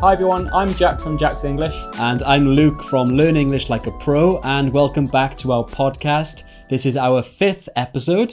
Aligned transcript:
Hi 0.00 0.12
everyone, 0.12 0.48
I'm 0.54 0.72
Jack 0.74 1.00
from 1.00 1.18
Jack's 1.18 1.42
English. 1.42 1.74
And 1.94 2.22
I'm 2.22 2.46
Luke 2.46 2.84
from 2.84 3.08
Learn 3.08 3.36
English 3.36 3.68
Like 3.68 3.88
a 3.88 3.90
Pro, 3.90 4.40
and 4.44 4.72
welcome 4.72 5.06
back 5.06 5.36
to 5.38 5.50
our 5.50 5.64
podcast. 5.64 6.44
This 6.70 6.86
is 6.86 6.96
our 6.96 7.20
fifth 7.20 7.68
episode. 7.74 8.32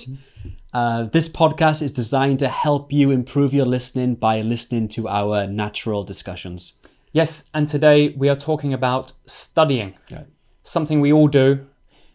Uh, 0.75 1.05
this 1.05 1.27
podcast 1.27 1.81
is 1.81 1.91
designed 1.91 2.37
to 2.39 2.49
help 2.49 2.93
you 2.93 3.09
improve 3.09 3.51
your 3.51 3.65
listening 3.65 4.13
by 4.13 4.41
listening 4.41 4.87
to 4.89 5.07
our 5.07 5.47
natural 5.47 6.03
discussions. 6.03 6.79
Yes, 7.13 7.49
and 7.51 7.67
today 7.67 8.09
we 8.09 8.29
are 8.29 8.35
talking 8.35 8.71
about 8.71 9.13
studying. 9.25 9.95
Right. 10.11 10.27
Something 10.61 11.01
we 11.01 11.11
all 11.11 11.27
do. 11.27 11.65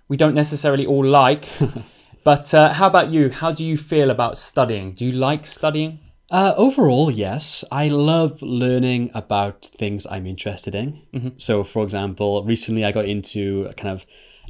We 0.07 0.17
don't 0.17 0.37
necessarily 0.37 0.87
all 0.87 1.05
like. 1.05 1.49
but 2.25 2.55
uh, 2.55 2.75
how 2.75 2.87
about 2.87 3.11
you? 3.11 3.31
How 3.31 3.51
do 3.51 3.65
you 3.65 3.77
feel 3.77 4.11
about 4.11 4.39
studying? 4.39 4.93
Do 4.93 5.05
you 5.05 5.13
like 5.13 5.49
studying? 5.49 5.99
Uh, 6.31 6.55
overall, 6.57 7.11
yes. 7.11 7.65
I 7.73 7.89
love 7.89 8.41
learning 8.41 9.11
about 9.15 9.65
things 9.77 10.07
I'm 10.07 10.27
interested 10.27 10.75
in. 10.75 11.33
So, 11.39 11.65
for 11.65 11.83
example, 11.85 12.45
recently 12.45 12.85
I 12.85 12.93
got 12.93 13.05
into 13.07 13.69
kind 13.77 13.93
of 13.93 14.07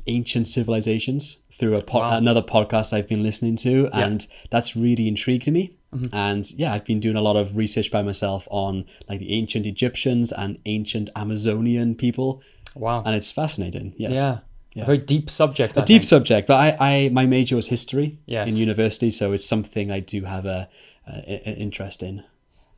ancient 0.06 0.46
civilizations 0.46 1.38
through 1.52 1.76
a 1.76 1.82
po- 1.82 2.00
Wow. 2.00 2.16
another 2.16 2.42
podcast 2.42 2.92
I've 2.92 3.08
been 3.08 3.22
listening 3.22 3.56
to, 3.56 3.88
and 3.92 4.26
that's 4.50 4.76
really 4.76 5.08
intrigued 5.08 5.50
me. 5.50 5.76
And 6.12 6.48
yeah, 6.52 6.72
I've 6.72 6.84
been 6.84 7.00
doing 7.00 7.16
a 7.16 7.20
lot 7.22 7.34
of 7.36 7.56
research 7.56 7.90
by 7.90 8.02
myself 8.02 8.46
on 8.50 8.84
like 9.08 9.18
the 9.18 9.32
ancient 9.32 9.66
Egyptians 9.66 10.30
and 10.32 10.58
ancient 10.66 11.10
Amazonian 11.16 11.94
people, 11.96 12.42
Wow. 12.76 13.02
and 13.04 13.16
it's 13.16 13.32
fascinating. 13.32 13.94
Yes. 13.96 14.16
yeah. 14.16 14.38
A 14.76 14.84
very 14.86 14.98
deep 14.98 15.28
subject. 15.28 15.76
I 15.76 15.80
Deep 15.80 16.02
think. 16.02 16.08
subject, 16.08 16.46
but 16.46 16.54
I, 16.54 16.76
I 17.04 17.08
my 17.08 17.26
major 17.26 17.56
was 17.56 17.66
history 17.66 18.18
Yes. 18.26 18.48
in 18.48 18.56
university, 18.56 19.10
so 19.10 19.32
it's 19.32 19.44
something 19.44 19.90
I 19.90 19.98
do 19.98 20.22
have 20.24 20.46
a, 20.46 20.68
a, 21.26 21.48
an 21.48 21.56
interest 21.56 22.02
in. 22.02 22.24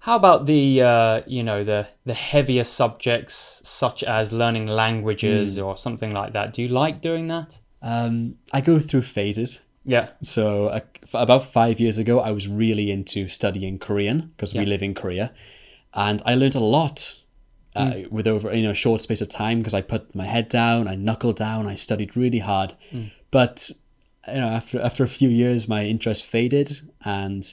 How 0.00 0.16
about 0.16 0.46
the 0.46 0.82
uh, 0.82 1.22
you 1.26 1.42
know 1.44 1.62
the 1.64 1.86
the 2.04 2.14
heavier 2.14 2.64
subjects 2.64 3.60
such 3.64 4.02
as 4.02 4.32
learning 4.32 4.66
languages 4.66 5.58
or 5.58 5.76
something 5.76 6.12
like 6.12 6.32
that? 6.32 6.52
Do 6.54 6.62
you 6.62 6.68
like 6.68 7.00
doing 7.00 7.28
that? 7.28 7.58
Um, 7.82 8.36
I 8.52 8.60
go 8.60 8.78
through 8.80 9.02
phases. 9.02 9.60
Yeah. 9.84 10.08
So 10.22 10.66
uh, 10.68 10.80
f- 11.02 11.14
about 11.14 11.44
five 11.44 11.80
years 11.80 11.98
ago, 11.98 12.20
I 12.20 12.30
was 12.32 12.46
really 12.48 12.90
into 12.90 13.28
studying 13.28 13.78
Korean 13.78 14.30
because 14.36 14.54
we 14.54 14.64
live 14.64 14.82
in 14.82 14.94
Korea, 14.94 15.32
and 15.94 16.20
I 16.26 16.34
learned 16.34 16.54
a 16.56 16.60
lot 16.60 17.14
uh, 17.74 17.92
Mm. 17.92 18.10
with 18.10 18.26
over 18.26 18.54
you 18.54 18.62
know 18.64 18.70
a 18.70 18.74
short 18.74 19.00
space 19.00 19.20
of 19.20 19.28
time 19.28 19.58
because 19.58 19.72
I 19.74 19.80
put 19.82 20.14
my 20.14 20.26
head 20.26 20.48
down, 20.48 20.88
I 20.88 20.94
knuckled 20.94 21.36
down, 21.36 21.66
I 21.66 21.74
studied 21.76 22.16
really 22.16 22.40
hard. 22.40 22.74
Mm. 22.92 23.10
But 23.30 23.70
you 24.28 24.34
know, 24.40 24.48
after 24.48 24.80
after 24.80 25.04
a 25.04 25.08
few 25.08 25.28
years, 25.28 25.68
my 25.68 25.84
interest 25.84 26.24
faded, 26.26 26.70
and 27.04 27.52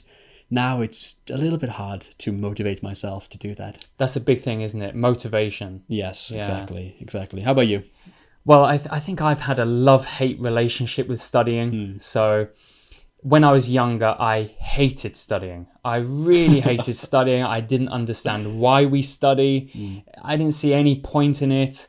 now 0.50 0.80
it's 0.80 1.20
a 1.30 1.36
little 1.38 1.58
bit 1.58 1.70
hard 1.70 2.00
to 2.18 2.32
motivate 2.32 2.82
myself 2.82 3.28
to 3.30 3.38
do 3.38 3.54
that. 3.54 3.86
That's 3.98 4.16
a 4.16 4.20
big 4.20 4.42
thing, 4.42 4.60
isn't 4.62 4.82
it? 4.82 4.94
Motivation. 4.94 5.84
Yes, 5.88 6.30
Yeah. 6.30 6.40
exactly, 6.40 6.96
exactly. 7.00 7.42
How 7.42 7.52
about 7.52 7.68
you? 7.68 7.84
Well, 8.44 8.64
I, 8.64 8.78
th- 8.78 8.88
I 8.90 8.98
think 8.98 9.20
I've 9.20 9.40
had 9.40 9.58
a 9.58 9.64
love 9.64 10.06
hate 10.06 10.40
relationship 10.40 11.06
with 11.08 11.20
studying. 11.22 11.70
Hmm. 11.70 11.98
So 11.98 12.48
when 13.18 13.44
I 13.44 13.52
was 13.52 13.70
younger, 13.70 14.16
I 14.18 14.44
hated 14.44 15.14
studying. 15.16 15.66
I 15.84 15.96
really 15.96 16.60
hated 16.70 16.96
studying. 16.96 17.44
I 17.44 17.60
didn't 17.60 17.90
understand 17.90 18.58
why 18.58 18.86
we 18.86 19.02
study, 19.02 19.70
hmm. 19.72 19.98
I 20.22 20.36
didn't 20.36 20.54
see 20.54 20.72
any 20.74 20.98
point 21.00 21.42
in 21.42 21.52
it. 21.52 21.88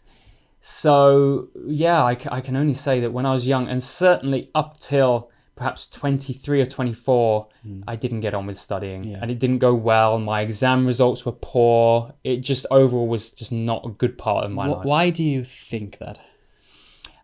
So, 0.60 1.48
yeah, 1.66 2.04
I, 2.04 2.16
c- 2.16 2.30
I 2.32 2.40
can 2.42 2.56
only 2.56 2.76
say 2.76 3.00
that 3.00 3.12
when 3.12 3.26
I 3.26 3.32
was 3.32 3.48
young, 3.48 3.68
and 3.68 3.82
certainly 3.82 4.52
up 4.54 4.78
till 4.78 5.31
perhaps 5.62 5.86
23 5.86 6.60
or 6.62 6.66
24, 6.66 7.48
hmm. 7.62 7.82
I 7.88 7.96
didn't 7.96 8.22
get 8.22 8.34
on 8.34 8.48
with 8.48 8.58
studying 8.58 9.04
Yeah. 9.04 9.20
and 9.22 9.30
it 9.30 9.38
didn't 9.38 9.60
go 9.60 9.76
well. 9.76 10.18
My 10.18 10.42
exam 10.42 10.88
results 10.88 11.24
were 11.24 11.34
poor. 11.34 12.14
It 12.24 12.38
just 12.38 12.66
overall 12.72 13.08
was 13.08 13.30
just 13.30 13.52
not 13.52 13.86
a 13.86 13.90
good 13.90 14.18
part 14.18 14.44
of 14.46 14.52
my 14.52 14.66
Wh- 14.68 14.78
life. 14.78 14.86
Why 14.86 15.10
do 15.12 15.24
you 15.24 15.44
think 15.44 16.00
that? 16.00 16.18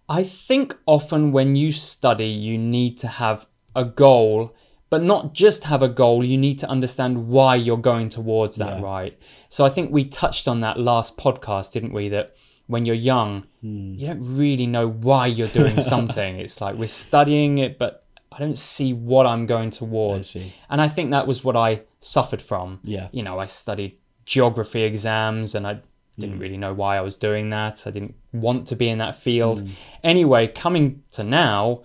I 0.07 0.21
think 0.23 0.75
often 0.85 1.31
when 1.31 1.55
you 1.55 1.71
study, 1.71 2.27
you 2.27 2.59
need 2.59 2.99
to 2.99 3.07
have 3.07 3.47
a 3.75 3.83
goal, 3.83 4.55
but 4.91 5.01
not 5.01 5.33
just 5.33 5.63
have 5.63 5.81
a 5.81 5.89
goal, 5.89 6.23
you 6.23 6.37
need 6.37 6.59
to 6.59 6.69
understand 6.69 7.27
why 7.27 7.55
you're 7.55 7.75
going 7.91 8.09
towards 8.09 8.57
that, 8.57 8.77
Yeah. 8.79 8.85
right? 8.85 9.19
So 9.49 9.65
I 9.65 9.69
think 9.69 9.91
we 9.91 10.05
touched 10.05 10.47
on 10.47 10.61
that 10.61 10.79
last 10.79 11.17
podcast, 11.17 11.71
didn't 11.71 11.91
we? 11.91 12.07
That 12.09 12.35
when 12.67 12.85
you're 12.85 12.95
young, 13.13 13.47
hmm. 13.61 13.95
you 13.95 14.05
don't 14.07 14.37
really 14.37 14.67
know 14.67 14.87
why 14.87 15.25
you're 15.25 15.47
doing 15.47 15.81
something. 15.93 16.39
it's 16.39 16.61
like 16.61 16.75
we're 16.75 16.87
studying 16.87 17.57
it, 17.57 17.79
but 17.79 18.03
I 18.31 18.39
don't 18.39 18.57
see 18.57 18.93
what 18.93 19.25
I'm 19.25 19.45
going 19.45 19.67
I 19.67 19.71
towards. 19.71 20.29
see. 20.31 20.53
And 20.69 20.81
I 20.81 20.87
think 20.89 21.11
that 21.11 21.27
was 21.27 21.43
what 21.43 21.55
I 21.55 21.81
suffered 21.99 22.41
from. 22.41 22.79
Yeah. 22.83 23.07
You 23.11 23.23
know, 23.23 23.39
I 23.39 23.45
studied 23.45 23.97
geography 24.25 24.83
exams 24.83 25.55
and 25.55 25.65
I 25.65 25.79
didn't 26.19 26.37
mm. 26.37 26.41
really 26.41 26.57
know 26.57 26.73
why 26.73 26.97
I 26.97 27.01
was 27.01 27.15
doing 27.15 27.49
that. 27.51 27.83
I 27.85 27.91
didn't 27.91 28.15
want 28.33 28.67
to 28.67 28.75
be 28.75 28.89
in 28.89 28.97
that 28.97 29.19
field. 29.19 29.63
Mm. 29.63 29.71
Anyway, 30.03 30.47
coming 30.47 31.03
to 31.11 31.23
now, 31.23 31.83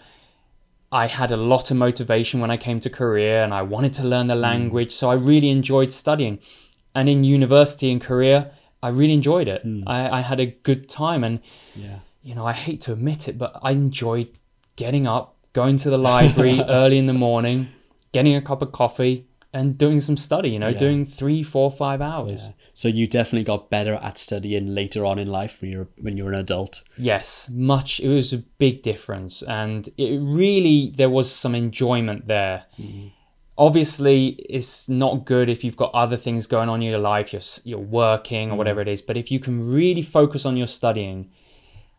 I 0.91 1.06
had 1.06 1.31
a 1.31 1.36
lot 1.36 1.70
of 1.70 1.76
motivation 1.76 2.41
when 2.41 2.50
I 2.50 2.56
came 2.56 2.81
to 2.81 2.91
Korea 2.91 3.44
and 3.44 3.54
I 3.54 3.62
wanted 3.62 3.94
to 3.94 4.04
learn 4.04 4.26
the 4.26 4.34
mm. 4.34 4.41
language. 4.41 4.92
So 4.92 5.10
I 5.10 5.14
really 5.14 5.50
enjoyed 5.50 5.92
studying. 5.92 6.38
And 6.94 7.08
in 7.08 7.25
university 7.25 7.91
in 7.91 8.00
Korea, 8.00 8.52
I 8.82 8.88
really 8.88 9.14
enjoyed 9.14 9.48
it. 9.48 9.62
I, 9.86 10.19
I 10.19 10.20
had 10.20 10.41
a 10.41 10.47
good 10.47 10.88
time. 10.88 11.22
And 11.25 11.41
Yeah. 11.75 12.00
you 12.22 12.34
know, 12.34 12.47
I 12.47 12.52
hate 12.52 12.81
to 12.82 12.92
admit 12.92 13.28
it, 13.28 13.38
but 13.38 13.58
I 13.62 13.70
enjoyed 13.70 14.28
getting 14.76 15.06
up, 15.06 15.31
going 15.52 15.76
to 15.78 15.90
the 15.90 15.98
library 15.98 16.60
early 16.68 16.98
in 16.98 17.06
the 17.06 17.12
morning, 17.12 17.68
getting 18.12 18.34
a 18.34 18.42
cup 18.42 18.62
of 18.62 18.72
coffee, 18.72 19.26
and 19.54 19.76
doing 19.76 20.00
some 20.00 20.16
study, 20.16 20.50
you 20.50 20.58
know, 20.58 20.68
Yeah. 20.68 20.78
doing 20.78 21.04
three, 21.04 21.42
four, 21.42 21.70
five 21.70 22.00
hours. 22.00 22.44
Yeah. 22.44 22.52
So 22.74 22.88
you 22.88 23.06
definitely 23.06 23.44
got 23.44 23.68
better 23.68 23.94
at 23.94 24.16
studying 24.16 24.74
later 24.74 25.04
on 25.04 25.18
in 25.18 25.28
life 25.28 25.60
when 25.60 25.70
you're 25.70 25.88
when 26.00 26.16
you're 26.16 26.32
an 26.32 26.38
adult. 26.38 26.82
Yes, 26.96 27.50
much. 27.52 28.00
It 28.00 28.08
was 28.08 28.32
a 28.32 28.38
big 28.38 28.82
difference. 28.82 29.42
And 29.42 29.90
it 29.98 30.20
really, 30.22 30.94
there 30.96 31.10
was 31.10 31.30
some 31.30 31.54
enjoyment 31.54 32.28
there. 32.28 32.64
Mm-hmm. 32.78 33.08
Obviously, 33.58 34.28
it's 34.48 34.88
not 34.88 35.26
good 35.26 35.50
if 35.50 35.62
you've 35.62 35.76
got 35.76 35.92
other 35.92 36.16
things 36.16 36.46
going 36.46 36.70
on 36.70 36.80
in 36.82 36.88
your 36.88 36.98
life, 36.98 37.34
you're, 37.34 37.42
you're 37.64 37.78
working 37.78 38.48
or 38.48 38.52
mm-hmm. 38.52 38.58
whatever 38.58 38.80
it 38.80 38.88
is. 38.88 39.02
But 39.02 39.19
if 39.19 39.30
you 39.30 39.38
can 39.38 39.70
really 39.70 40.02
focus 40.02 40.46
on 40.46 40.56
your 40.56 40.66
studying 40.66 41.30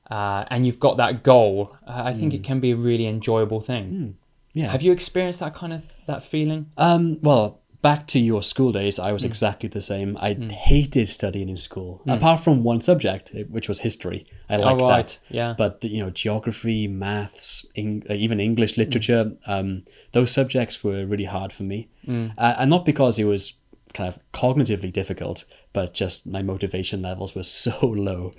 uh, 0.10 0.46
and 0.50 0.66
you've 0.66 0.80
got 0.80 0.98
that 0.98 1.24
goal, 1.24 1.76
uh, 1.88 2.04
I 2.06 2.14
think 2.14 2.34
it 2.34 2.44
can 2.44 2.60
be 2.60 2.72
a 2.72 2.76
really 2.76 3.06
enjoyable 3.08 3.62
thing. 3.62 4.16
Yeah. 4.54 4.68
Have 4.72 4.82
you 4.82 4.92
experienced 4.92 5.40
that 5.40 5.56
kind 5.56 5.74
of 5.74 5.84
that 6.08 6.24
feeling? 6.24 6.70
Um. 6.78 7.18
Well, 7.22 7.60
back 7.82 8.06
to 8.08 8.20
your 8.20 8.44
school 8.44 8.72
days, 8.72 9.00
I 9.00 9.12
was 9.12 9.24
exactly 9.24 9.68
the 9.68 9.82
same. 9.82 10.16
I 10.22 10.34
hated 10.36 11.08
studying 11.10 11.50
in 11.50 11.58
school, 11.58 12.02
apart 12.08 12.40
from 12.42 12.64
one 12.64 12.82
subject, 12.82 13.32
which 13.50 13.68
was 13.68 13.80
history. 13.80 14.26
I 14.50 14.58
liked 14.58 14.82
Oh, 14.82 14.88
right. 14.90 15.06
that. 15.08 15.20
Yeah. 15.30 15.56
But 15.58 15.82
the, 15.82 15.88
you 15.90 16.04
know, 16.04 16.12
geography, 16.12 16.88
maths, 16.88 17.66
Eng- 17.76 18.04
uh, 18.10 18.14
even 18.14 18.40
English 18.40 18.78
literature, 18.78 19.32
um, 19.48 19.84
those 20.12 20.32
subjects 20.32 20.84
were 20.84 21.06
really 21.06 21.26
hard 21.26 21.52
for 21.52 21.64
me, 21.64 21.90
uh, 22.08 22.54
and 22.60 22.70
not 22.70 22.86
because 22.86 23.18
it 23.18 23.26
was 23.26 23.54
kind 23.94 24.08
of 24.12 24.20
cognitively 24.34 24.92
difficult, 24.92 25.46
but 25.72 25.94
just 25.94 26.28
my 26.28 26.42
motivation 26.42 27.02
levels 27.02 27.36
were 27.36 27.44
so 27.44 27.78
low. 27.82 28.34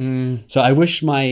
So 0.48 0.60
I 0.60 0.72
wish 0.72 1.02
my, 1.02 1.24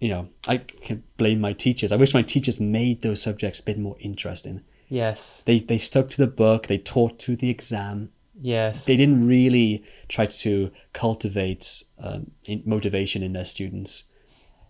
you 0.00 0.08
know, 0.08 0.28
I 0.48 0.58
can 0.58 1.02
blame 1.16 1.40
my 1.40 1.52
teachers. 1.52 1.92
I 1.92 1.96
wish 1.96 2.14
my 2.14 2.22
teachers 2.22 2.60
made 2.60 3.02
those 3.02 3.22
subjects 3.22 3.60
a 3.60 3.62
bit 3.62 3.78
more 3.78 3.96
interesting. 4.00 4.62
Yes. 4.88 5.42
They 5.46 5.58
they 5.58 5.78
stuck 5.78 6.08
to 6.08 6.16
the 6.16 6.26
book. 6.26 6.68
They 6.68 6.78
taught 6.78 7.18
to 7.20 7.36
the 7.36 7.50
exam. 7.50 8.10
Yes. 8.40 8.84
They 8.84 8.96
didn't 8.96 9.26
really 9.26 9.82
try 10.08 10.26
to 10.26 10.70
cultivate 10.92 11.82
um, 11.98 12.32
motivation 12.64 13.22
in 13.22 13.32
their 13.32 13.44
students. 13.44 14.04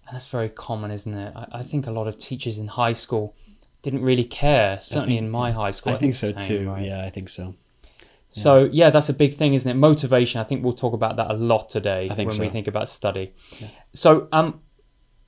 And 0.07 0.15
that's 0.15 0.29
very 0.29 0.49
common, 0.49 0.91
isn't 0.91 1.13
it? 1.13 1.33
I, 1.35 1.47
I 1.59 1.63
think 1.63 1.87
a 1.87 1.91
lot 1.91 2.07
of 2.07 2.19
teachers 2.19 2.59
in 2.59 2.69
high 2.69 2.93
school 2.93 3.35
didn't 3.83 4.03
really 4.03 4.25
care. 4.25 4.79
Certainly 4.81 5.19
in 5.19 5.31
my 5.31 5.53
high 5.53 5.73
school, 5.73 5.93
I 5.93 5.97
think 5.97 6.11
it's 6.11 6.19
so 6.21 6.33
same, 6.33 6.41
too. 6.41 6.71
right? 6.71 6.85
Yeah, 6.85 7.05
I 7.05 7.11
think 7.11 7.29
so. 7.29 7.55
So 8.43 8.69
yeah, 8.73 8.91
that's 8.91 9.09
a 9.09 9.15
big 9.15 9.35
thing, 9.35 9.55
isn't 9.55 9.71
it? 9.71 9.75
Motivation. 9.75 10.41
I 10.41 10.45
think 10.45 10.63
we'll 10.63 10.73
talk 10.85 10.93
about 10.93 11.17
that 11.17 11.31
a 11.31 11.35
lot 11.35 11.69
today 11.69 12.09
when 12.09 12.39
we 12.39 12.49
think 12.49 12.67
about 12.67 12.89
study. 12.89 13.35
So 13.93 14.29
um, 14.31 14.61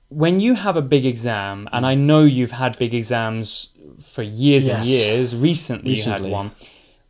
when 0.09 0.39
you 0.39 0.55
have 0.55 0.75
a 0.77 0.81
big 0.81 1.05
exam, 1.05 1.67
and 1.71 1.85
I 1.85 1.95
know 1.95 2.21
you've 2.23 2.51
had 2.51 2.77
big 2.77 2.93
exams 2.93 3.69
for 3.99 4.23
years 4.23 4.67
and 4.67 4.85
years. 4.85 5.35
Recently, 5.35 5.91
you 5.91 5.95
Recently. 5.95 6.29
had 6.29 6.31
one. 6.31 6.51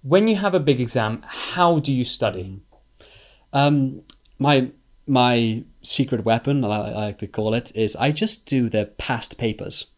When 0.02 0.28
you 0.28 0.38
have 0.38 0.54
a 0.54 0.60
big 0.60 0.80
exam, 0.80 1.22
how 1.28 1.80
do 1.80 1.92
you 1.92 2.06
study? 2.06 2.62
Um, 3.52 4.04
my 4.38 4.72
my 5.06 5.64
secret 5.82 6.24
weapon, 6.24 6.64
I, 6.64 6.68
I 6.68 6.92
like 7.08 7.18
to 7.20 7.28
call 7.28 7.54
it, 7.54 7.76
is 7.76 7.96
I 7.96 8.12
just 8.12 8.46
do 8.46 8.70
the 8.70 8.86
past 8.98 9.38
papers. 9.38 9.92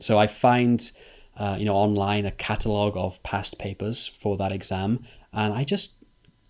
So 0.00 0.18
I 0.18 0.26
find, 0.26 0.90
uh, 1.38 1.56
you 1.58 1.64
know, 1.64 1.74
online 1.74 2.26
a 2.26 2.30
catalog 2.32 2.96
of 2.96 3.22
past 3.22 3.58
papers 3.58 4.06
for 4.06 4.36
that 4.36 4.52
exam, 4.52 5.04
and 5.32 5.54
I 5.54 5.64
just 5.64 5.94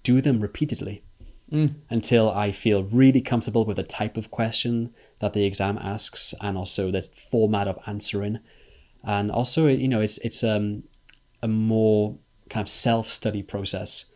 do 0.02 0.20
them 0.20 0.40
repeatedly 0.40 1.02
until 1.90 2.31
I 2.31 2.52
feel 2.52 2.82
really 2.85 3.20
comfortable 3.23 3.64
with 3.64 3.76
the 3.76 3.82
type 3.82 4.17
of 4.17 4.31
question 4.31 4.93
that 5.20 5.32
the 5.32 5.44
exam 5.44 5.79
asks, 5.79 6.35
and 6.40 6.58
also 6.58 6.90
the 6.90 7.02
format 7.02 7.67
of 7.69 7.79
answering, 7.87 8.38
and 9.02 9.31
also 9.31 9.67
you 9.67 9.88
know 9.88 10.00
it's 10.00 10.19
it's 10.19 10.43
um 10.44 10.82
a 11.43 11.49
more 11.49 12.19
kind 12.50 12.64
of 12.64 12.69
self 12.69 13.11
study 13.11 13.43
process 13.43 14.12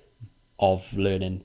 of 0.59 0.93
learning 0.95 1.45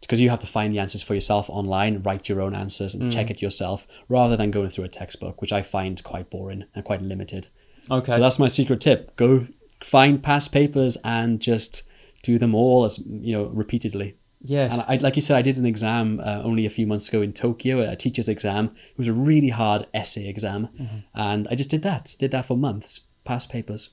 because 0.00 0.20
you 0.20 0.30
have 0.30 0.38
to 0.38 0.46
find 0.46 0.72
the 0.72 0.78
answers 0.78 1.02
for 1.02 1.14
yourself 1.14 1.50
online, 1.50 2.02
write 2.02 2.28
your 2.28 2.40
own 2.40 2.54
answers, 2.54 2.94
and 2.94 3.12
check 3.12 3.30
it 3.30 3.42
yourself, 3.42 3.86
rather 4.08 4.36
than 4.36 4.50
going 4.50 4.70
through 4.70 4.84
a 4.84 4.88
textbook, 4.88 5.40
which 5.40 5.52
I 5.52 5.62
find 5.62 6.02
quite 6.04 6.30
boring 6.30 6.64
and 6.74 6.84
quite 6.84 7.02
limited. 7.02 7.48
Okay. 7.90 8.12
So 8.12 8.20
that's 8.20 8.38
my 8.38 8.48
secret 8.48 8.80
tip: 8.80 9.14
go 9.16 9.46
find 9.82 10.22
past 10.22 10.52
papers 10.52 10.96
and 11.04 11.40
just 11.40 11.88
do 12.22 12.38
them 12.38 12.54
all 12.54 12.84
as 12.84 12.98
you 13.06 13.32
know 13.32 13.44
repeatedly. 13.44 14.16
yes. 14.42 14.72
And 14.72 14.82
I, 14.88 14.96
like 15.02 15.14
you 15.16 15.22
said, 15.22 15.36
I 15.36 15.42
did 15.42 15.56
an 15.56 15.66
exam 15.66 16.20
uh, 16.20 16.42
only 16.42 16.66
a 16.66 16.70
few 16.70 16.86
months 16.86 17.08
ago 17.08 17.22
in 17.22 17.32
Tokyo, 17.32 17.80
a 17.80 17.96
teacher's 17.96 18.28
exam. 18.28 18.74
It 18.90 18.98
was 18.98 19.08
a 19.08 19.12
really 19.12 19.50
hard 19.50 19.86
essay 19.94 20.28
exam, 20.28 20.68
and 21.14 21.46
I 21.50 21.54
just 21.54 21.70
did 21.70 21.82
that. 21.82 22.14
Did 22.18 22.30
that 22.32 22.46
for 22.46 22.56
months, 22.56 23.00
past 23.24 23.50
papers. 23.50 23.90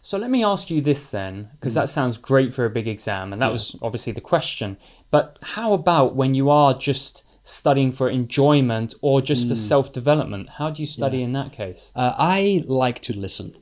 So 0.00 0.18
let 0.18 0.30
me 0.30 0.44
ask 0.44 0.70
you 0.70 0.80
this 0.80 1.08
then, 1.08 1.50
because 1.58 1.74
that 1.74 1.88
sounds 1.88 2.16
great 2.16 2.54
for 2.54 2.64
a 2.64 2.70
big 2.70 2.86
exam, 2.86 3.32
and 3.32 3.42
that 3.42 3.52
was 3.52 3.76
obviously 3.82 4.12
the 4.12 4.20
question. 4.20 4.76
But 5.10 5.38
how 5.42 5.72
about 5.72 6.14
when 6.14 6.32
you 6.34 6.48
are 6.48 6.72
just 6.74 7.24
studying 7.48 7.92
for 7.92 8.10
enjoyment 8.10 8.92
or 9.00 9.22
just 9.22 9.48
for 9.48 9.54
self 9.54 9.92
development? 9.92 10.48
How 10.58 10.68
do 10.70 10.82
you 10.82 10.86
study 10.86 11.22
in 11.22 11.32
that 11.32 11.52
case? 11.52 11.92
Uh, 11.94 12.12
I 12.18 12.64
like 12.66 13.00
to 13.02 13.12
listen. 13.16 13.56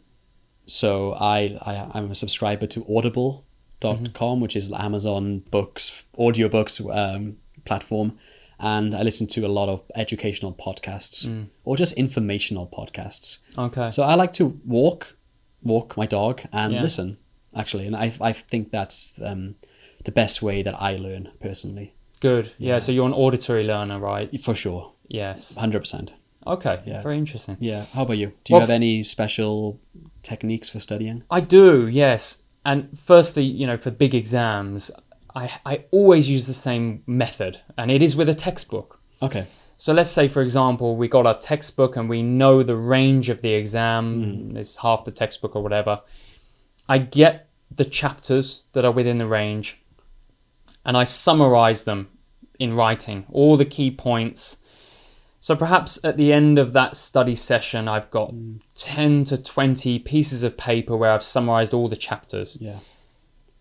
So 0.66 1.12
I, 1.12 1.58
I 1.60 1.90
I'm 1.92 2.10
a 2.10 2.14
subscriber 2.14 2.66
to 2.69 2.84
audible.com, 2.96 4.40
which 4.40 4.56
is 4.56 4.72
Amazon 4.72 5.40
books, 5.50 6.02
audiobooks 6.19 6.81
um, 6.94 7.36
platform. 7.64 8.19
And 8.58 8.94
I 8.94 9.02
listen 9.02 9.26
to 9.28 9.44
a 9.44 9.48
lot 9.48 9.69
of 9.69 9.82
educational 9.94 10.54
podcasts 10.54 11.46
or 11.64 11.76
just 11.76 11.92
informational 11.98 12.66
podcasts. 12.66 13.38
Okay. 13.58 13.90
So 13.90 14.02
I 14.04 14.14
like 14.14 14.32
to 14.34 14.58
walk, 14.64 15.16
walk 15.62 15.96
my 15.96 16.06
dog 16.06 16.42
and 16.52 16.72
Yeah. 16.72 16.81
listen, 16.82 17.19
actually. 17.54 17.86
And 17.86 17.94
I, 17.96 18.14
I 18.20 18.32
think 18.32 18.70
that's 18.70 19.20
um, 19.22 19.56
the 20.04 20.12
best 20.12 20.40
way 20.40 20.62
that 20.62 20.81
I 20.81 20.96
learn 20.96 21.32
personally, 21.40 21.94
Good. 22.25 22.55
Yeah. 22.56 22.79
So 22.79 22.91
you're 22.91 23.05
an 23.05 23.12
auditory 23.12 23.65
learner, 23.65 24.00
right? 24.00 24.41
for 24.41 24.55
sure. 24.55 24.93
Yes. 25.09 25.53
100%. 25.59 26.12
Okay. 26.47 26.81
Yeah. 26.87 27.03
Very 27.03 27.19
interesting. 27.19 27.59
Yeah. 27.61 27.85
How 27.93 28.05
about 28.05 28.17
you? 28.17 28.29
Do 28.44 28.49
you 28.49 28.55
Well, 28.55 28.61
have 28.62 28.71
any 28.71 29.05
special 29.05 29.79
techniques 30.23 30.71
for 30.71 30.81
studying? 30.81 31.25
I 31.31 31.41
do, 31.41 31.87
yes. 31.87 32.44
And 32.65 32.99
firstly, 32.99 33.44
you 33.44 33.67
know, 33.67 33.76
for 33.76 33.91
big 33.91 34.15
exams, 34.15 34.91
I, 35.35 35.50
I 35.67 35.85
always 35.91 36.26
use 36.31 36.47
the 36.47 36.55
same 36.55 37.03
method, 37.06 37.61
and 37.76 37.91
it 37.91 38.00
is 38.00 38.17
with 38.17 38.31
a 38.31 38.35
textbook. 38.35 39.00
Okay. 39.20 39.47
So 39.77 39.93
let's 39.93 40.11
say, 40.11 40.27
for 40.27 40.41
example, 40.41 40.97
we 40.97 41.09
got 41.09 41.27
our 41.27 41.38
textbook 41.38 41.94
and 41.94 42.09
we 42.09 42.23
know 42.23 42.62
the 42.62 42.77
range 42.77 43.29
of 43.29 43.43
the 43.43 43.53
exam, 43.53 44.05
hmm. 44.49 44.56
it's 44.56 44.77
half 44.77 45.05
the 45.05 45.12
textbook 45.12 45.55
or 45.55 45.62
whatever. 45.62 46.00
I 46.88 46.97
get 46.97 47.50
the 47.70 47.85
chapters 47.85 48.62
that 48.73 48.87
are 48.87 48.93
within 48.93 49.19
the 49.19 49.27
range 49.27 49.83
and 50.84 50.96
I 50.96 51.04
summarize 51.04 51.84
them 51.84 52.08
in 52.58 52.75
writing, 52.75 53.26
all 53.32 53.56
the 53.56 53.64
key 53.64 53.90
points. 53.90 54.58
So 55.40 55.54
perhaps 55.56 56.02
at 56.04 56.16
the 56.16 56.32
end 56.32 56.58
of 56.58 56.72
that 56.72 56.96
study 56.96 57.34
session, 57.34 57.88
I've 57.88 58.10
got 58.10 58.32
10 58.76 59.25
to 59.25 59.36
20 59.42 59.98
pieces 59.98 60.42
of 60.42 60.56
paper 60.56 60.96
where 60.96 61.10
I've 61.12 61.25
summarized 61.25 61.75
all 61.75 61.88
the 61.88 61.96
chapters 61.96 62.56
Yeah. 62.60 62.78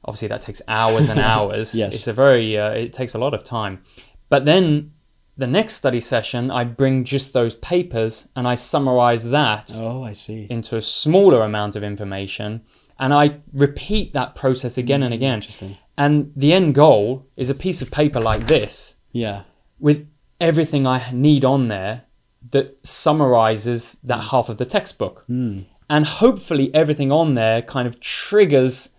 obviously 0.06 0.28
that 0.30 0.42
takes 0.42 0.62
hours 0.68 1.10
and 1.10 1.20
hours 1.34 1.74
Yes. 1.76 1.96
it's 1.96 2.08
a 2.08 2.14
very 2.14 2.58
uh, 2.58 2.70
it 2.72 2.94
takes 2.94 3.14
a 3.14 3.18
lot 3.18 3.34
of 3.34 3.44
time 3.44 3.84
but 4.30 4.46
then 4.46 4.92
the 5.38 5.48
next 5.48 5.74
study 5.76 6.00
session 6.02 6.52
i 6.52 6.64
bring 6.64 7.04
just 7.04 7.34
those 7.34 7.56
papers 7.56 8.28
and 8.36 8.48
i 8.48 8.56
summarize 8.56 9.24
that 9.30 9.72
Oh, 9.76 10.04
I 10.04 10.14
see. 10.14 10.48
into 10.50 10.76
a 10.78 10.82
smaller 10.82 11.42
amount 11.44 11.76
of 11.76 11.84
information 11.84 12.62
and 13.00 13.14
i 13.14 13.40
repeat 13.52 14.14
that 14.14 14.36
process 14.36 14.78
again 14.78 15.04
and 15.04 15.14
hmm, 15.14 15.18
again 15.18 15.36
Interesting. 15.36 15.78
and 15.98 16.32
the 16.36 16.54
end 16.54 16.76
goal 16.76 17.28
is 17.36 17.50
a 17.50 17.56
piece 17.56 17.82
of 17.82 17.92
paper 17.92 18.20
like 18.20 18.48
this 18.48 18.96
Yeah. 19.12 19.44
with 19.80 20.08
everything 20.40 20.86
i 20.88 21.10
need 21.12 21.46
on 21.46 21.68
there 21.68 22.04
that 22.52 22.86
summarizes 22.86 23.98
that 24.04 24.22
hmm. 24.22 24.28
half 24.30 24.50
of 24.50 24.58
the 24.58 24.66
textbook 24.66 25.24
hmm. 25.28 25.62
and 25.90 26.06
hopefully 26.06 26.74
everything 26.74 27.12
on 27.12 27.36
there 27.36 27.62
kind 27.62 27.88
of 27.88 28.00
triggers 28.00 28.90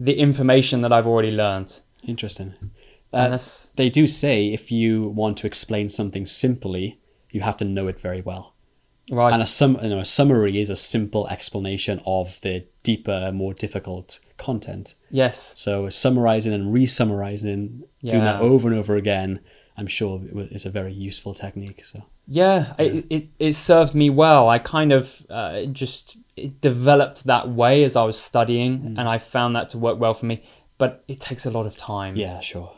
the 0.00 0.18
information 0.18 0.80
that 0.82 0.92
I've 0.92 1.06
already 1.06 1.30
learned. 1.30 1.80
Interesting. 2.06 2.54
Uh, 3.12 3.28
that's 3.28 3.70
they 3.76 3.88
do 3.88 4.06
say 4.06 4.52
if 4.52 4.72
you 4.72 5.08
want 5.08 5.36
to 5.38 5.46
explain 5.46 5.88
something 5.88 6.26
simply, 6.26 7.00
you 7.30 7.42
have 7.42 7.56
to 7.58 7.64
know 7.64 7.88
it 7.88 7.98
very 8.00 8.20
well. 8.20 8.53
Right. 9.10 9.32
And 9.32 9.42
a, 9.42 9.46
sum, 9.46 9.78
you 9.82 9.90
know, 9.90 10.00
a 10.00 10.04
summary 10.04 10.60
is 10.60 10.70
a 10.70 10.76
simple 10.76 11.28
explanation 11.28 12.00
of 12.06 12.40
the 12.42 12.64
deeper, 12.82 13.30
more 13.32 13.54
difficult 13.54 14.18
content. 14.36 14.94
yes. 15.10 15.52
So 15.56 15.88
summarizing 15.88 16.52
and 16.52 16.72
re-summarizing, 16.72 17.84
doing 18.04 18.24
that 18.24 18.40
over 18.40 18.68
and 18.68 18.78
over 18.78 18.96
again, 18.96 19.40
I'm 19.76 19.86
sure 19.86 20.20
is 20.50 20.64
a 20.66 20.70
very 20.70 20.92
useful 20.92 21.34
technique. 21.34 21.84
So 21.84 22.02
Yeah, 22.28 22.74
It, 22.78 23.06
it 23.10 23.28
it 23.38 23.52
served 23.54 23.94
me 23.94 24.08
well. 24.10 24.48
I 24.48 24.58
kind 24.58 24.92
of 24.92 25.26
uh, 25.30 25.64
just 25.72 26.16
it 26.36 26.60
developed 26.60 27.24
that 27.24 27.48
way 27.48 27.84
as 27.84 27.96
I 27.96 28.04
was 28.04 28.18
studying, 28.20 28.78
Mm. 28.80 28.98
and 28.98 29.08
I 29.08 29.18
found 29.18 29.54
that 29.56 29.68
to 29.70 29.78
work 29.78 29.98
well 30.00 30.14
for 30.14 30.26
me. 30.26 30.42
But 30.78 31.02
it 31.08 31.20
takes 31.20 31.46
a 31.46 31.50
lot 31.50 31.66
of 31.66 31.76
time 31.76 32.16
yeah, 32.16 32.40
sure. 32.40 32.72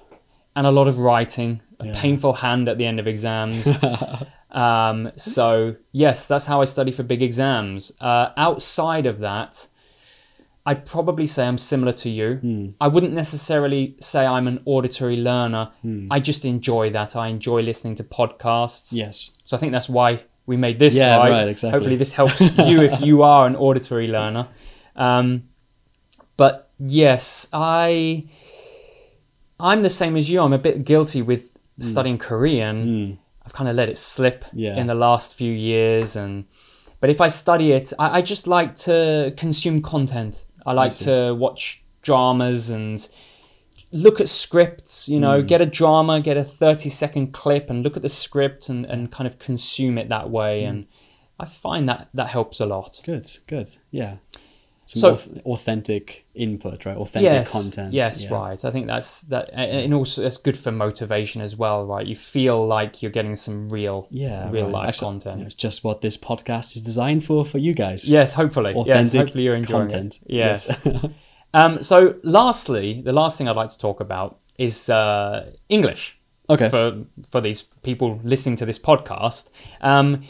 and 0.54 0.66
a 0.66 0.70
lot 0.70 0.88
of 0.88 0.98
writing, 0.98 1.60
a 1.80 1.92
painful 1.92 2.32
hand 2.34 2.68
at 2.68 2.76
the 2.78 2.84
end 2.86 3.00
of 3.00 3.06
exams. 3.06 3.66
um, 4.50 5.12
so 5.16 5.76
yes, 5.92 6.28
that's 6.28 6.46
how 6.46 6.60
I 6.60 6.64
study 6.64 6.92
for 6.92 7.02
big 7.02 7.22
exams. 7.22 7.92
Uh, 8.00 8.30
outside 8.36 9.06
of 9.06 9.18
that, 9.20 9.66
I'd 10.64 10.84
probably 10.84 11.26
say 11.26 11.46
I'm 11.46 11.58
similar 11.58 11.92
to 11.92 12.10
you. 12.10 12.34
Hmm. 12.36 12.68
I 12.80 12.88
wouldn't 12.88 13.12
necessarily 13.12 13.96
say 14.00 14.26
I'm 14.26 14.48
an 14.48 14.60
auditory 14.64 15.16
learner. 15.16 15.70
Hmm. 15.82 16.08
I 16.10 16.20
just 16.20 16.44
enjoy 16.44 16.90
that. 16.90 17.14
I 17.14 17.28
enjoy 17.28 17.62
listening 17.62 17.94
to 17.96 18.04
podcasts. 18.04 18.88
Yes. 18.90 19.30
So 19.44 19.56
I 19.56 19.60
think 19.60 19.72
that's 19.72 19.88
why 19.88 20.24
we 20.46 20.56
made 20.56 20.78
this. 20.78 20.94
Yeah, 20.94 21.16
right? 21.16 21.30
right, 21.30 21.48
exactly. 21.48 21.78
Hopefully, 21.78 21.96
this 21.96 22.12
helps 22.12 22.40
you 22.40 22.82
if 22.82 23.00
you 23.08 23.22
are 23.22 23.46
an 23.46 23.56
auditory 23.56 24.08
learner. 24.08 24.48
Um, 24.94 25.48
but 26.36 26.70
yes, 26.78 27.48
I 27.52 28.28
I'm 29.58 29.82
the 29.82 29.90
same 29.90 30.16
as 30.16 30.30
you. 30.30 30.40
I'm 30.40 30.52
a 30.52 30.58
bit 30.58 30.84
guilty 30.84 31.22
with 31.22 31.50
studying 31.78 32.18
Korean. 32.18 33.18
I've 33.46 33.52
kind 33.52 33.70
of 33.70 33.76
let 33.76 33.88
it 33.88 33.96
slip. 33.96 34.44
Yeah. 34.52 34.76
in 34.76 34.88
the 34.88 34.94
last 34.94 35.36
few 35.36 35.52
years, 35.52 36.16
and 36.16 36.44
but 37.00 37.10
if 37.10 37.20
I 37.20 37.28
study 37.28 37.72
it, 37.72 37.92
I, 37.98 38.18
I 38.18 38.22
just 38.22 38.46
like 38.46 38.74
to 38.76 39.32
consume 39.36 39.80
content. 39.82 40.46
I 40.66 40.72
like 40.72 40.92
to 40.98 41.32
watch 41.32 41.84
dramas 42.02 42.68
and 42.70 43.08
look 43.92 44.20
at 44.20 44.28
scripts. 44.28 45.08
You 45.08 45.20
know, 45.20 45.42
mm. 45.42 45.46
get 45.46 45.62
a 45.62 45.66
drama, 45.66 46.20
get 46.20 46.36
a 46.36 46.42
thirty 46.42 46.90
second 46.90 47.32
clip, 47.32 47.70
and 47.70 47.84
look 47.84 47.96
at 47.96 48.02
the 48.02 48.08
script 48.08 48.68
and 48.68 48.84
and 48.84 49.12
kind 49.12 49.28
of 49.28 49.38
consume 49.38 49.96
it 49.96 50.08
that 50.08 50.28
way. 50.28 50.62
Mm. 50.62 50.68
And 50.68 50.86
I 51.38 51.44
find 51.44 51.88
that 51.88 52.08
that 52.14 52.28
helps 52.28 52.58
a 52.58 52.66
lot. 52.66 53.00
Good. 53.04 53.26
Good. 53.46 53.76
Yeah. 53.92 54.16
Some 54.88 55.16
So- 55.16 55.40
authentic 55.44 56.26
input, 56.34 56.86
right? 56.86 56.96
Authentic 56.96 57.32
yes, 57.32 57.50
content. 57.52 57.92
Yes, 57.92 58.22
yeah. 58.24 58.32
right. 58.34 58.64
I 58.64 58.70
think 58.70 58.86
that's 58.86 59.22
that, 59.22 59.50
and 59.52 59.92
also 59.92 60.22
that's 60.22 60.36
good 60.38 60.56
for 60.56 60.70
motivation 60.70 61.42
as 61.42 61.56
well, 61.56 61.84
right? 61.84 62.06
You 62.06 62.14
feel 62.14 62.64
like 62.66 63.02
you're 63.02 63.10
getting 63.10 63.34
some 63.34 63.68
real, 63.68 64.06
Yeah, 64.10 64.48
real 64.50 64.66
right. 64.66 64.72
life 64.74 64.88
Actually, 64.90 65.06
content. 65.06 65.36
you 65.38 65.42
know, 65.42 65.46
it's 65.46 65.56
just 65.56 65.82
what 65.82 66.02
this 66.02 66.16
podcast 66.16 66.76
is 66.76 66.82
designed 66.82 67.24
for 67.24 67.44
for 67.44 67.58
you 67.58 67.74
guys. 67.74 68.08
Yes, 68.08 68.34
hopefully. 68.34 68.74
yes, 68.76 68.86
Authentic 68.86 69.20
hopefully 69.20 69.44
you're 69.44 69.56
enjoying 69.56 69.88
content. 69.88 70.18
it. 70.24 70.32
Yes. 70.32 70.86
um, 71.54 71.82
so, 71.82 72.14
lastly, 72.22 73.00
the 73.02 73.12
last 73.12 73.38
thing 73.38 73.48
I'd 73.48 73.56
like 73.56 73.70
to 73.70 73.78
talk 73.78 74.00
about 74.00 74.38
is 74.56 74.88
uh, 74.88 75.50
English 75.68 76.16
okay. 76.48 76.68
for 76.68 77.04
for 77.30 77.40
these 77.40 77.62
people 77.82 78.20
listening 78.22 78.54
to 78.58 78.64
this 78.66 78.78
podcast. 78.78 79.48
Um, 79.80 80.22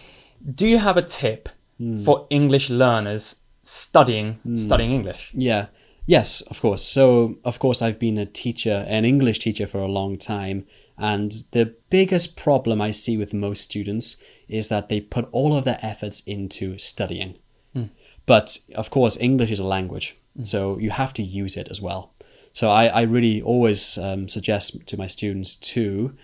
do 0.54 0.66
you 0.66 0.78
have 0.78 0.96
a 0.96 1.02
tip 1.02 1.50
Hmm. 1.78 2.02
for 2.04 2.26
English 2.30 2.70
learners 2.70 3.36
studying 3.66 4.34
hmm. 4.42 4.56
studying 4.56 4.92
English? 4.92 5.32
Yeah. 5.34 5.66
Yes, 6.08 6.40
of 6.42 6.60
course. 6.60 6.84
So, 6.84 7.36
of 7.44 7.58
course, 7.58 7.82
I've 7.82 7.98
been 7.98 8.16
a 8.16 8.26
teacher, 8.26 8.84
an 8.86 9.04
English 9.04 9.40
teacher 9.40 9.66
for 9.66 9.78
a 9.78 9.88
long 9.88 10.16
time. 10.16 10.64
And 10.96 11.32
the 11.50 11.74
biggest 11.90 12.36
problem 12.36 12.80
I 12.80 12.92
see 12.92 13.16
with 13.16 13.34
most 13.34 13.62
students 13.62 14.22
is 14.48 14.68
that 14.68 14.88
they 14.88 15.00
put 15.00 15.28
all 15.32 15.56
of 15.56 15.64
their 15.64 15.80
efforts 15.82 16.20
into 16.20 16.78
studying. 16.78 17.34
Hmm. 17.72 17.86
But, 18.24 18.58
of 18.76 18.90
course, 18.90 19.18
English 19.20 19.50
is 19.50 19.58
a 19.58 19.64
language. 19.64 20.16
Hmm. 20.36 20.44
So, 20.44 20.78
you 20.78 20.90
have 20.90 21.12
to 21.14 21.22
use 21.24 21.56
it 21.56 21.66
as 21.68 21.80
well. 21.80 22.12
So, 22.52 22.70
I, 22.70 22.86
I 22.86 23.02
really 23.02 23.42
always 23.42 23.98
um, 23.98 24.28
suggest 24.28 24.86
to 24.86 24.96
my 24.96 25.08
students 25.08 25.56
to 25.56 26.14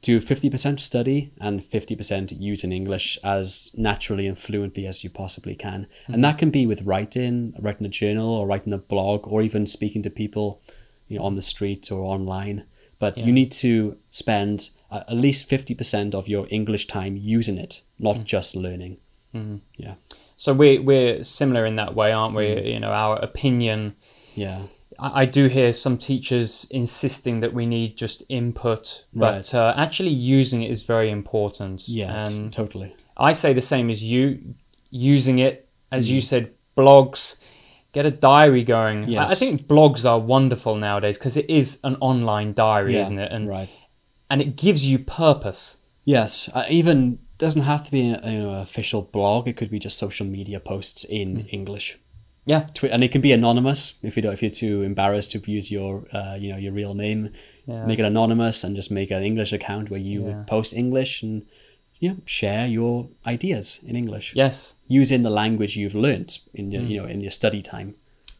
do 0.00 0.20
50% 0.20 0.80
study 0.80 1.32
and 1.40 1.60
50% 1.60 2.40
use 2.40 2.62
in 2.62 2.72
English 2.72 3.18
as 3.24 3.70
naturally 3.74 4.26
and 4.26 4.38
fluently 4.38 4.86
as 4.86 5.02
you 5.02 5.10
possibly 5.10 5.54
can. 5.54 5.86
And 6.06 6.14
mm-hmm. 6.14 6.22
that 6.22 6.38
can 6.38 6.50
be 6.50 6.66
with 6.66 6.82
writing, 6.82 7.54
writing 7.58 7.86
a 7.86 7.90
journal 7.90 8.32
or 8.32 8.46
writing 8.46 8.72
a 8.72 8.78
blog 8.78 9.26
or 9.26 9.42
even 9.42 9.66
speaking 9.66 10.02
to 10.04 10.10
people 10.10 10.62
you 11.08 11.18
know, 11.18 11.24
on 11.24 11.34
the 11.34 11.42
street 11.42 11.90
or 11.90 12.02
online. 12.02 12.64
But 13.00 13.20
you 13.24 13.32
need 13.32 13.52
to 13.52 13.96
spend 14.10 14.70
at 14.90 15.12
least 15.12 15.48
50% 15.48 16.14
of 16.14 16.26
your 16.26 16.46
English 16.50 16.86
time 16.88 17.16
using 17.16 17.56
it, 17.56 17.82
not 17.98 18.16
mm. 18.16 18.24
just 18.24 18.56
learning. 18.56 18.98
Mm-hmm. 19.34 19.58
Yeah. 19.76 19.94
So 20.36 20.52
we're 20.52 20.80
we're 20.82 21.24
similar 21.24 21.66
in 21.66 21.76
that 21.76 21.94
way, 21.94 22.12
aren't 22.12 22.34
we? 22.34 22.46
Mm. 22.46 22.72
You 22.72 22.80
know, 22.80 22.90
our 22.90 23.16
opinion 23.16 23.96
Yeah. 24.34 24.62
I 24.98 25.22
I 25.22 25.24
do 25.26 25.46
hear 25.48 25.72
some 25.72 25.96
teachers 25.98 26.66
insisting 26.70 27.40
that 27.40 27.52
we 27.54 27.66
need 27.66 27.96
just 27.96 28.22
input, 28.28 29.04
but 29.14 29.54
uh, 29.54 29.74
actually 29.76 30.10
using 30.10 30.62
it 30.62 30.70
is 30.70 30.82
very 30.82 31.10
important. 31.10 31.88
Yeah, 31.88 32.24
and 32.26 32.52
totally. 32.52 32.94
I 33.16 33.32
say 33.32 33.52
the 33.52 33.60
same 33.74 33.90
as 33.90 34.02
you, 34.02 34.54
using 34.90 35.38
it 35.38 35.68
as 35.90 36.06
Mm. 36.06 36.10
you 36.14 36.20
said, 36.20 36.50
blogs. 36.76 37.36
Get 37.92 38.04
a 38.06 38.10
diary 38.10 38.64
going. 38.64 39.16
I- 39.18 39.24
I 39.32 39.34
think 39.34 39.66
blogs 39.66 40.04
are 40.08 40.20
wonderful 40.20 40.74
nowadays 40.76 41.16
because 41.18 41.36
it 41.36 41.48
is 41.48 41.78
an 41.82 41.96
online 42.00 42.52
diary, 42.52 42.94
Yeah, 42.94 43.02
isn't 43.02 43.18
it? 43.18 43.32
And 43.32 43.48
right. 43.48 43.68
and 44.30 44.40
it 44.42 44.56
gives 44.56 44.86
you 44.90 44.98
purpose. 44.98 45.78
Yes, 46.04 46.48
uh, 46.54 46.64
even 46.68 47.18
doesn't 47.38 47.62
have 47.62 47.84
to 47.86 47.90
be 47.90 48.00
a, 48.10 48.30
you 48.30 48.38
know 48.40 48.50
an 48.54 48.60
official 48.60 49.02
blog. 49.02 49.48
It 49.48 49.56
could 49.56 49.70
be 49.70 49.78
just 49.78 49.96
social 49.98 50.26
media 50.26 50.60
posts 50.60 51.04
in 51.04 51.28
Mm. 51.38 51.52
English. 51.52 51.98
Yeah, 52.52 52.62
Twi- 52.74 52.88
and 52.94 53.02
it 53.04 53.12
can 53.12 53.20
be 53.20 53.32
anonymous 53.32 53.80
if 54.02 54.16
you 54.16 54.22
don't 54.22 54.32
if 54.32 54.42
you're 54.42 54.50
too 54.64 54.82
embarrassed 54.82 55.30
to 55.32 55.38
use 55.58 55.70
your 55.76 55.92
uh, 56.18 56.36
you 56.42 56.48
know 56.52 56.58
your 56.64 56.72
real 56.80 56.94
name. 56.94 57.20
Yeah. 57.66 57.84
Make 57.86 57.98
it 57.98 58.06
anonymous 58.14 58.64
and 58.64 58.74
just 58.74 58.90
make 58.90 59.10
an 59.16 59.22
English 59.22 59.52
account 59.52 59.90
where 59.90 60.00
you 60.00 60.20
Yeah. 60.28 60.44
post 60.46 60.72
English 60.74 61.22
and 61.22 61.42
you 62.00 62.08
know, 62.10 62.16
share 62.24 62.66
your 62.78 63.08
ideas 63.26 63.80
in 63.88 63.94
English 63.96 64.26
yes, 64.34 64.76
using 65.00 65.24
the 65.24 65.30
language 65.42 65.72
you've 65.80 65.98
learnt 66.06 66.30
in 66.54 66.64
Mm. 66.70 66.72
your 66.72 66.82
you 66.90 66.96
know 67.00 67.08
in 67.14 67.20
your 67.20 67.30
study 67.40 67.62
time. 67.62 67.88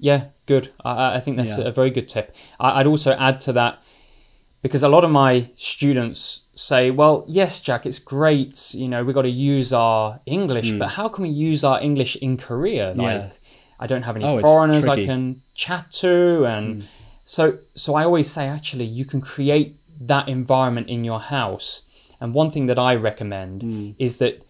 Yeah, 0.01 0.21
good. 0.47 0.65
I- 0.85 1.17
I, 1.17 1.21
think 1.21 1.37
that's 1.37 1.59
Yeah. 1.59 1.69
a 1.71 1.73
very 1.81 1.91
good 1.91 2.09
tip. 2.09 2.27
I, 2.65 2.69
I'd 2.81 2.87
also 2.87 3.11
add 3.29 3.41
to 3.47 3.53
that 3.61 3.75
because 4.63 4.83
a 4.87 4.89
lot 4.97 5.05
of 5.05 5.11
my 5.11 5.33
students 5.57 6.43
say, 6.55 6.91
"Well, 6.91 7.25
yes, 7.29 7.61
Jack, 7.61 7.85
it's 7.87 7.99
great. 8.17 8.75
You 8.75 8.89
know, 8.89 9.01
we've 9.05 9.15
got 9.15 9.23
to 9.23 9.39
use 9.57 9.73
our 9.73 10.21
English, 10.25 10.71
but 10.81 10.89
how 10.99 11.09
can 11.09 11.23
we 11.29 11.31
use 11.51 11.63
our 11.65 11.81
English 11.89 12.17
in 12.27 12.37
Korea? 12.37 12.87
Like, 12.95 12.97
Hmm. 12.97 13.03
Yeah. 13.03 13.31
I 13.81 13.87
don't 13.87 14.03
have 14.03 14.17
any 14.17 14.25
Oh, 14.25 14.41
foreigners 14.41 14.87
I. 14.87 15.05
Can 15.05 15.43
chat 15.55 15.91
to, 16.03 16.45
and 16.47 16.85
so 17.25 17.59
so 17.75 17.95
I 17.95 18.05
always 18.05 18.31
say, 18.31 18.49
actually, 18.49 18.85
you 18.87 19.05
can 19.05 19.21
create 19.21 19.77
that 20.01 20.29
environment 20.29 20.89
in 20.89 21.05
your 21.05 21.21
house. 21.21 21.83
And 22.21 22.35
one 22.35 22.51
thing 22.51 22.67
that 22.67 22.79
I 22.79 22.95
recommend 22.97 23.63
Hmm. 23.63 23.91
is 23.99 24.19
that 24.19 24.43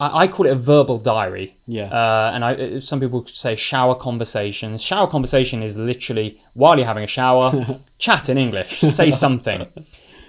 I, 0.00 0.22
I 0.22 0.28
call 0.28 0.46
it 0.46 0.50
a 0.52 0.56
verbal 0.56 0.98
diary. 0.98 1.56
Yeah. 1.66 1.84
Uh, 1.84 2.30
and 2.34 2.44
I, 2.44 2.54
uh, 2.54 2.80
some 2.80 2.98
people 3.00 3.24
say 3.28 3.54
shower 3.56 3.94
conversations. 3.94 4.82
Shower 4.82 5.06
conversation 5.06 5.62
is 5.62 5.76
literally 5.76 6.40
while 6.54 6.76
you're 6.76 6.86
having 6.86 7.04
a 7.04 7.06
shower, 7.06 7.80
chat 7.98 8.28
in 8.28 8.36
English, 8.38 8.80
say 8.80 9.10
something. 9.10 9.66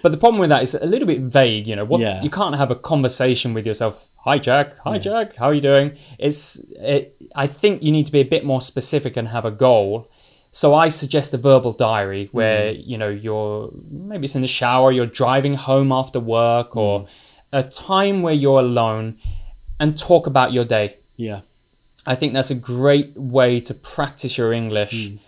But 0.01 0.11
the 0.11 0.17
problem 0.17 0.39
with 0.39 0.49
that 0.49 0.63
is 0.63 0.73
a 0.75 0.85
little 0.85 1.07
bit 1.07 1.21
vague. 1.21 1.67
You 1.67 1.75
know, 1.75 1.85
what 1.85 2.01
Yeah. 2.01 2.21
you 2.21 2.29
can't 2.29 2.55
have 2.55 2.71
a 2.71 2.75
conversation 2.75 3.53
with 3.53 3.65
yourself. 3.65 4.07
Hi 4.25 4.37
Jack. 4.37 4.77
Hi 4.79 4.97
Jack. 4.97 5.35
How 5.37 5.45
are 5.45 5.53
you 5.53 5.61
doing? 5.61 5.97
It's. 6.19 6.57
It, 6.79 7.15
I 7.35 7.47
think 7.47 7.83
you 7.83 7.91
need 7.91 8.05
to 8.05 8.11
be 8.11 8.19
a 8.19 8.25
bit 8.25 8.45
more 8.45 8.61
specific 8.61 9.17
and 9.17 9.29
have 9.29 9.45
a 9.45 9.51
goal. 9.51 10.09
So 10.51 10.73
I 10.73 10.89
suggest 10.89 11.33
a 11.33 11.37
verbal 11.37 11.73
diary 11.73 12.29
where 12.31 12.71
mm-hmm. 12.71 12.89
you 12.89 12.97
know 12.97 13.09
you're 13.09 13.71
maybe 13.89 14.25
it's 14.25 14.35
in 14.35 14.41
the 14.41 14.47
shower, 14.47 14.91
you're 14.91 15.05
driving 15.05 15.55
home 15.55 15.91
after 15.91 16.19
work, 16.19 16.75
or 16.75 17.01
mm. 17.01 17.07
a 17.51 17.63
time 17.63 18.21
where 18.21 18.33
you're 18.33 18.59
alone 18.59 19.17
and 19.79 19.97
talk 19.97 20.27
about 20.27 20.53
your 20.53 20.65
day. 20.65 20.97
yeah. 21.15 21.41
I 22.09 22.15
think 22.15 22.33
that's 22.33 22.49
a 22.49 22.55
great 22.55 23.17
way 23.17 23.59
to 23.59 23.73
practice 23.73 24.37
your 24.37 24.53
English. 24.53 24.93
Mm. 24.93 25.19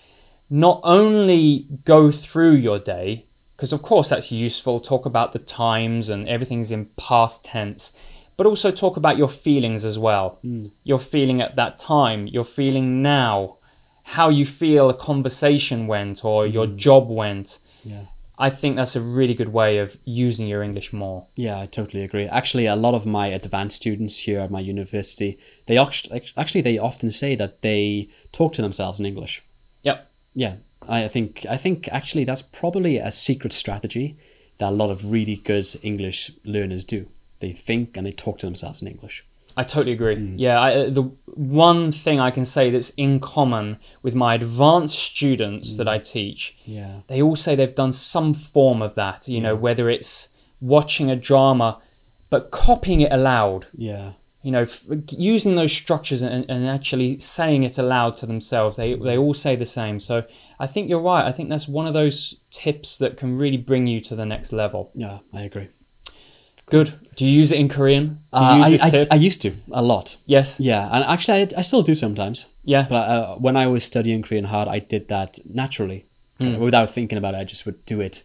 Not 0.50 0.80
only 0.84 1.68
go 1.84 2.10
through 2.10 2.54
your 2.54 2.80
day, 2.80 3.26
because 3.60 3.74
of 3.74 3.82
course 3.82 4.08
that's 4.08 4.32
useful, 4.32 4.80
talk 4.80 5.06
about 5.06 5.34
the 5.34 5.40
times 5.40 6.08
and 6.08 6.30
everything's 6.30 6.72
in 6.72 6.86
past 6.96 7.44
tense, 7.44 7.92
but 8.38 8.48
also 8.48 8.72
talk 8.72 8.96
about 8.96 9.18
your 9.18 9.28
feelings 9.28 9.84
as 9.84 10.00
well. 10.00 10.40
Hmm. 10.42 10.68
Your 10.86 10.98
feeling 10.98 11.42
at 11.42 11.58
that 11.58 11.78
time, 11.78 12.26
your 12.28 12.46
feeling 12.46 13.02
now, 13.02 13.58
how 14.16 14.30
you 14.30 14.46
feel 14.46 14.90
a 14.90 14.94
conversation 14.94 15.88
went 15.88 16.24
or 16.24 16.48
your 16.48 16.68
hmm. 16.68 16.78
job 16.78 17.10
went. 17.10 17.60
Yeah. 17.84 18.04
I 18.38 18.50
think 18.50 18.78
that's 18.78 18.96
a 18.96 19.02
really 19.02 19.34
good 19.34 19.50
way 19.50 19.80
of 19.80 19.98
using 20.06 20.48
your 20.48 20.64
English 20.64 20.94
more. 20.94 21.28
Yeah, 21.36 21.60
I 21.60 21.66
totally 21.66 22.06
agree. 22.06 22.28
Actually, 22.28 22.66
a 22.66 22.78
lot 22.78 22.94
of 22.94 23.06
my 23.06 23.28
advanced 23.28 23.76
students 23.76 24.20
here 24.20 24.40
at 24.40 24.50
my 24.50 24.62
university, 24.62 25.38
they 25.66 25.78
actually, 25.78 26.32
actually 26.38 26.62
they 26.62 26.78
often 26.78 27.12
say 27.12 27.36
that 27.36 27.62
they 27.62 28.08
talk 28.32 28.54
to 28.54 28.62
themselves 28.62 29.02
in 29.02 29.06
English. 29.06 29.44
Yep. 29.84 30.10
Yeah, 30.34 30.56
I 30.88 31.08
think 31.08 31.46
I 31.50 31.58
think 31.58 31.88
actually 31.92 32.24
that's 32.24 32.42
probably 32.42 32.98
a 32.98 33.12
secret 33.12 33.54
strategy 33.54 34.18
that 34.58 34.70
a 34.70 34.72
lot 34.72 34.90
of 34.90 35.12
really 35.12 35.36
good 35.38 35.68
English 35.84 36.32
learners 36.44 36.84
do. 36.84 37.08
They 37.40 37.52
think 37.54 37.96
and 37.96 38.06
they 38.06 38.12
talk 38.12 38.40
to 38.40 38.46
themselves 38.46 38.82
in 38.82 38.88
English. 38.88 39.26
I 39.58 39.64
totally 39.64 39.92
agree. 39.94 40.34
Yeah, 40.38 40.60
I, 40.60 40.74
uh, 40.74 40.90
the 40.90 41.04
one 41.26 41.92
thing 41.92 42.20
I 42.20 42.32
can 42.32 42.46
say 42.46 42.70
that's 42.70 42.92
in 42.92 43.20
common 43.20 43.78
with 44.02 44.16
my 44.16 44.36
advanced 44.36 44.98
students 45.00 45.76
that 45.78 45.88
I 45.88 45.98
teach, 45.98 46.56
Yeah. 46.66 47.02
they 47.08 47.22
all 47.22 47.36
say 47.36 47.56
they've 47.56 47.76
done 47.76 47.92
some 47.92 48.34
form 48.34 48.82
of 48.82 48.96
that. 48.96 49.28
You 49.28 49.42
know, 49.42 49.56
whether 49.56 49.90
it's 49.90 50.30
watching 50.62 51.10
a 51.12 51.16
drama, 51.16 51.80
but 52.30 52.52
copying 52.52 53.02
it 53.02 53.12
aloud. 53.12 53.68
Yeah. 53.76 54.14
You 54.42 54.52
know, 54.52 54.62
f- 54.62 54.86
using 55.12 55.56
those 55.56 55.74
structures 55.74 56.22
and, 56.22 56.50
and 56.50 56.66
actually 56.66 57.20
saying 57.20 57.64
it 57.64 57.78
aloud 57.78 58.16
to 58.18 58.26
themselves. 58.26 58.78
They 58.78 58.94
they 58.96 59.18
all 59.18 59.34
say 59.34 59.56
the 59.58 59.66
same. 59.66 60.00
So 60.00 60.24
I 60.60 60.68
think 60.68 60.90
you're 60.90 61.02
right. 61.02 61.26
I 61.26 61.32
think 61.34 61.50
that's 61.50 61.68
one 61.68 61.88
of 61.88 61.94
those 61.94 62.36
tips 62.50 62.96
that 62.98 63.18
can 63.18 63.38
really 63.38 63.58
bring 63.58 63.86
you 63.88 64.00
to 64.02 64.16
the 64.16 64.26
next 64.26 64.54
level. 64.54 64.92
Yeah, 64.96 65.20
I 65.34 65.42
agree. 65.42 65.68
Good. 66.68 66.94
Do 67.16 67.26
you 67.26 67.32
use 67.42 67.52
it 67.52 67.60
in 67.60 67.68
Korean? 67.68 68.20
Do 68.32 68.40
you 68.40 68.46
Uh, 68.46 68.58
use 68.58 68.66
I, 68.68 68.70
this 68.72 68.82
I, 68.82 68.90
tip? 68.92 69.08
I 69.12 69.16
used 69.16 69.42
to 69.42 69.52
a 69.72 69.82
lot. 69.82 70.18
yes. 70.26 70.60
Yeah, 70.60 70.88
and 70.92 71.04
actually 71.04 71.42
I, 71.42 71.48
I 71.58 71.62
still 71.64 71.82
do 71.82 71.96
sometimes. 71.96 72.46
Yeah. 72.64 72.86
But 72.88 73.10
uh, 73.10 73.36
when 73.38 73.58
I 73.58 73.68
was 73.68 73.84
studying 73.84 74.22
Korean 74.22 74.46
hard, 74.46 74.68
I 74.68 74.80
did 74.80 75.08
that 75.08 75.40
naturally, 75.46 76.06
Hmm. 76.40 76.58
without 76.60 76.92
thinking 76.94 77.18
about 77.18 77.34
it. 77.34 77.38
I 77.40 77.44
just 77.44 77.66
would 77.66 77.84
do 77.86 78.00
it. 78.02 78.24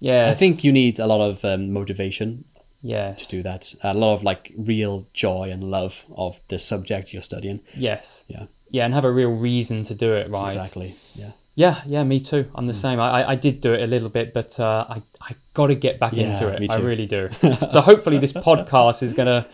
Yeah. 0.00 0.28
I 0.30 0.34
think 0.34 0.64
you 0.64 0.72
need 0.72 0.98
a 0.98 1.06
lot 1.06 1.20
of 1.20 1.44
um, 1.44 1.70
motivation 1.72 2.44
Yes. 2.86 3.20
to 3.22 3.28
do 3.36 3.42
that. 3.42 3.74
A 3.82 3.94
lot 3.94 4.14
of 4.14 4.22
like 4.22 4.52
real 4.56 5.06
joy 5.12 5.50
and 5.50 5.64
love 5.64 6.04
of 6.16 6.40
the 6.48 6.58
subject 6.58 7.12
you're 7.12 7.22
studying. 7.22 7.60
Yes. 7.76 8.24
Yeah, 8.28 8.44
Yeah, 8.70 8.84
and 8.84 8.94
have 8.94 9.04
a 9.04 9.12
real 9.12 9.30
reason 9.30 9.82
to 9.84 9.94
do 9.94 10.12
it, 10.14 10.30
right? 10.30 10.46
exactly. 10.46 10.96
Yeah, 11.14 11.32
Yeah, 11.54 11.82
yeah, 11.86 12.04
me 12.04 12.20
too. 12.20 12.50
I'm 12.54 12.66
the 12.66 12.74
same. 12.74 13.00
I, 13.00 13.30
I- 13.30 13.34
did 13.34 13.60
do 13.60 13.72
it 13.74 13.82
a 13.82 13.86
little 13.86 14.08
bit, 14.10 14.32
but 14.34 14.58
uh, 14.60 14.84
I, 14.88 15.02
I 15.20 15.34
got 15.54 15.66
to 15.68 15.74
get 15.74 15.98
back 15.98 16.12
Yeah, 16.12 16.32
into 16.32 16.48
it. 16.48 16.60
me 16.60 16.68
I 16.70 16.78
really 16.78 17.06
do. 17.06 17.28
so 17.68 17.80
hopefully 17.80 18.18
this 18.18 18.32
podcast 18.32 19.02
is 19.02 19.14
going 19.14 19.26
to 19.26 19.46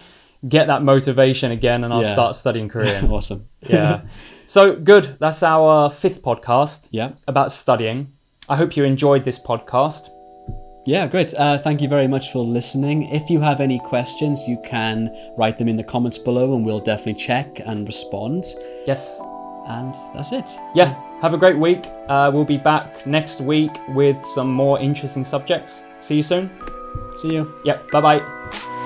get 0.48 0.66
that 0.66 0.82
motivation 0.82 1.52
again 1.52 1.84
and 1.84 1.92
I'll 1.94 2.02
Yeah. 2.02 2.12
start 2.12 2.34
studying 2.36 2.68
Korean. 2.68 3.10
awesome. 3.16 3.48
yeah. 3.68 4.02
So 4.46 4.74
good. 4.76 5.16
That's 5.18 5.42
our 5.42 5.88
fifth 5.88 6.20
podcast 6.22 6.88
Yeah, 6.90 7.12
about 7.26 7.52
studying. 7.52 8.12
I 8.50 8.56
hope 8.56 8.76
you 8.76 8.84
enjoyed 8.84 9.24
this 9.24 9.38
podcast. 9.38 10.10
Yeah, 10.84 11.06
great. 11.06 11.32
Uh, 11.34 11.58
thank 11.58 11.80
you 11.80 11.88
very 11.88 12.08
much 12.08 12.32
for 12.32 12.44
listening. 12.44 13.08
If 13.10 13.30
you 13.30 13.40
have 13.40 13.60
any 13.60 13.78
questions, 13.78 14.46
you 14.48 14.60
can 14.64 15.14
write 15.36 15.58
them 15.58 15.68
in 15.68 15.76
the 15.76 15.84
comments 15.84 16.18
below, 16.18 16.54
and 16.54 16.64
we'll 16.64 16.80
definitely 16.80 17.14
check 17.14 17.60
and 17.64 17.86
respond. 17.86 18.44
Yes. 18.86 19.20
And 19.68 19.94
that's 20.14 20.32
it. 20.32 20.50
Yeah. 20.74 21.00
Have 21.20 21.34
a 21.34 21.38
great 21.38 21.56
week. 21.56 21.86
Uh, 22.08 22.30
we'll 22.34 22.44
be 22.44 22.58
back 22.58 23.06
next 23.06 23.40
week 23.40 23.70
with 23.90 24.18
some 24.26 24.52
more 24.52 24.80
interesting 24.80 25.24
subjects. 25.24 25.84
See 26.00 26.16
you 26.16 26.22
soon. 26.22 26.50
See 27.14 27.32
you. 27.32 27.60
Yep. 27.64 27.90
Bye 27.92 28.00
bye. 28.00 28.81